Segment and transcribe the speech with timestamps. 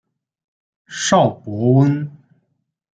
[0.87, 2.09] 邵伯温。